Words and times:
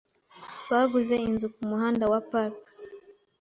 Baguze 0.69 1.15
inzu 1.29 1.47
kumuhanda 1.55 2.05
wa 2.11 2.19
Park. 2.29 2.55